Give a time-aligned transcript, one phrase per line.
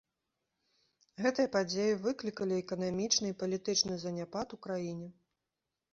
[1.25, 5.07] Гэтыя падзеі выклікалі эканамічны і палітычны заняпад у краіне.